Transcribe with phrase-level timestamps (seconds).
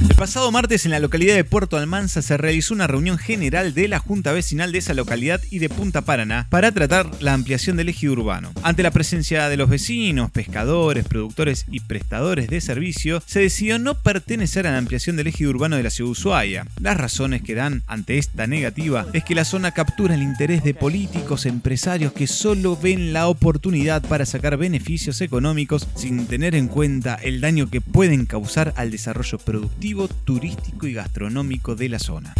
[0.00, 3.86] El pasado martes en la localidad de Puerto Almanza se realizó una reunión general de
[3.86, 7.90] la Junta Vecinal de esa localidad y de Punta Paraná para tratar la ampliación del
[7.90, 8.52] ejido urbano.
[8.64, 13.94] Ante la presencia de los vecinos, pescadores, productores y prestadores de servicio, se decidió no
[13.94, 16.66] pertenecer a la ampliación del ejido urbano de la ciudad de Ushuaia.
[16.80, 20.74] Las razones que dan ante esta negativa es que la zona captura el interés de
[20.74, 27.14] políticos, empresarios que solo ven la oportunidad para sacar beneficios económicos sin tener en cuenta
[27.14, 29.83] el daño que pueden causar al desarrollo productivo
[30.24, 32.32] turístico y gastronómico de la zona.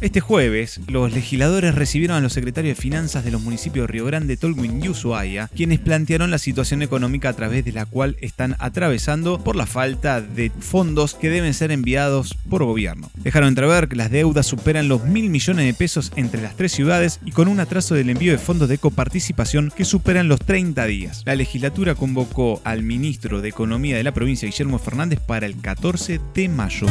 [0.00, 4.04] Este jueves, los legisladores recibieron a los secretarios de Finanzas de los municipios de Río
[4.04, 8.54] Grande, Tolwyn y Ushuaia, quienes plantearon la situación económica a través de la cual están
[8.60, 13.10] atravesando por la falta de fondos que deben ser enviados por gobierno.
[13.16, 17.18] Dejaron entrever que las deudas superan los mil millones de pesos entre las tres ciudades
[17.24, 21.22] y con un atraso del envío de fondos de coparticipación que superan los 30 días.
[21.26, 26.20] La legislatura convocó al ministro de Economía de la provincia, Guillermo Fernández, para el 14
[26.34, 26.86] de mayo.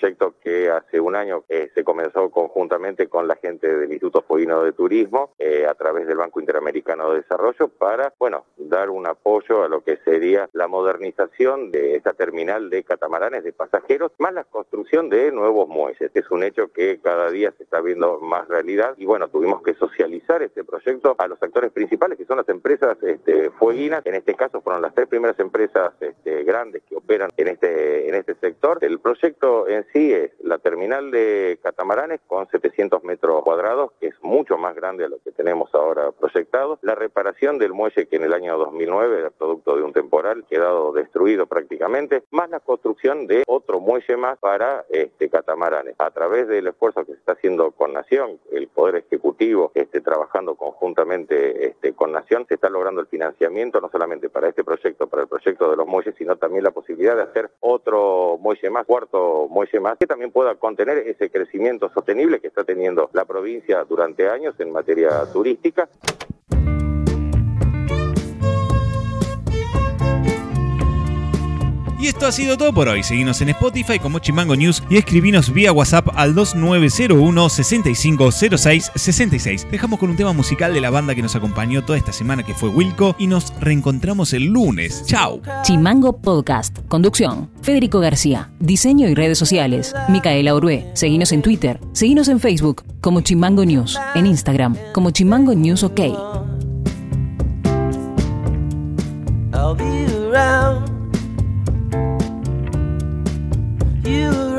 [0.00, 4.62] proyecto que hace un año eh, se comenzó conjuntamente con la gente del Instituto Fueguino
[4.62, 8.46] de Turismo eh, a través del Banco Interamericano de Desarrollo para, bueno,
[9.10, 14.32] apoyo a lo que sería la modernización de esta terminal de catamaranes de pasajeros, más
[14.32, 16.10] la construcción de nuevos muelles.
[16.14, 19.74] Es un hecho que cada día se está viendo más realidad y, bueno, tuvimos que
[19.74, 24.04] socializar este proyecto a los actores principales, que son las empresas este, fueguinas.
[24.06, 28.14] En este caso fueron las tres primeras empresas este, grandes que operan en este, en
[28.14, 28.78] este sector.
[28.82, 34.14] El proyecto en sí es la terminal de catamaranes con 700 metros cuadrados, que es
[34.22, 36.78] mucho más grande a lo que tenemos ahora proyectado.
[36.82, 38.99] La reparación del muelle que en el año 2009,
[39.38, 44.84] producto de un temporal, quedado destruido prácticamente, más la construcción de otro muelle más para
[44.90, 45.94] este, catamaranes.
[45.98, 50.54] A través del esfuerzo que se está haciendo con Nación, el Poder Ejecutivo este, trabajando
[50.54, 55.22] conjuntamente este, con Nación, se está logrando el financiamiento no solamente para este proyecto, para
[55.22, 59.46] el proyecto de los muelles, sino también la posibilidad de hacer otro muelle más, cuarto
[59.48, 64.28] muelle más, que también pueda contener ese crecimiento sostenible que está teniendo la provincia durante
[64.28, 65.88] años en materia turística.
[72.00, 73.02] Y esto ha sido todo por hoy.
[73.02, 79.66] Seguimos en Spotify como Chimango News y escribinos vía WhatsApp al 2901 6506 66.
[79.70, 82.54] Dejamos con un tema musical de la banda que nos acompañó toda esta semana que
[82.54, 85.04] fue Wilco y nos reencontramos el lunes.
[85.04, 85.42] Chao.
[85.62, 86.78] Chimango Podcast.
[86.88, 87.50] Conducción.
[87.60, 88.50] Federico García.
[88.60, 89.94] Diseño y redes sociales.
[90.08, 90.86] Micaela Orué.
[90.94, 91.78] Seguinos en Twitter.
[91.92, 93.98] Seguinos en Facebook como Chimango News.
[94.14, 96.00] En Instagram como Chimango News OK.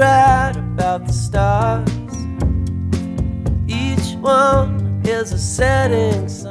[0.02, 1.88] About the stars.
[3.68, 6.51] Each one is a setting sun.